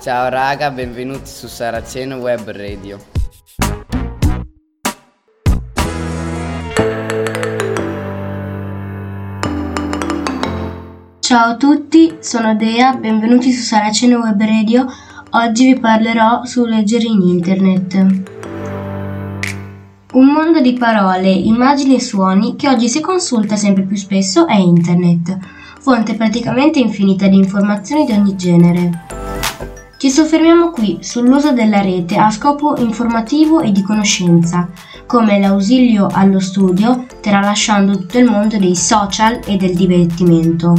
[0.00, 2.98] Ciao raga, benvenuti su Saraceno Web Radio.
[11.18, 14.86] Ciao a tutti, sono Dea, benvenuti su Saraceno Web Radio.
[15.30, 17.94] Oggi vi parlerò su leggere in internet.
[20.12, 24.54] Un mondo di parole, immagini e suoni che oggi si consulta sempre più spesso è
[24.54, 25.36] internet,
[25.86, 29.04] fonte praticamente infinita di informazioni di ogni genere.
[29.96, 34.68] Ci soffermiamo qui sull'uso della rete a scopo informativo e di conoscenza,
[35.06, 40.74] come l'ausilio allo studio, tralasciando tutto il mondo dei social e del divertimento.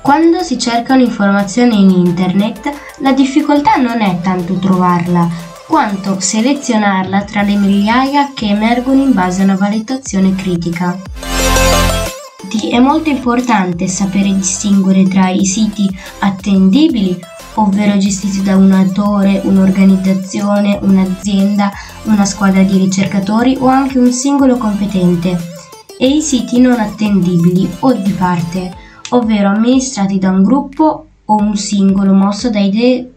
[0.00, 5.28] Quando si cerca un'informazione in internet, la difficoltà non è tanto trovarla,
[5.66, 11.81] quanto selezionarla tra le migliaia che emergono in base a una valutazione critica.
[12.50, 15.88] È molto importante sapere distinguere tra i siti
[16.20, 17.18] attendibili,
[17.54, 21.70] ovvero gestiti da un autore, un'organizzazione, un'azienda,
[22.04, 25.38] una squadra di ricercatori o anche un singolo competente,
[25.98, 28.74] e i siti non attendibili o di parte,
[29.10, 33.12] ovvero amministrati da un gruppo o un singolo mosso da idee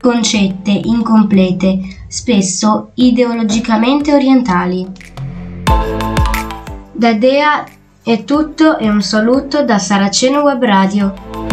[0.00, 4.86] concette incomplete, spesso ideologicamente orientali.
[6.92, 7.64] Da Dea
[8.02, 11.49] è tutto e un saluto da Saraceno Web Radio.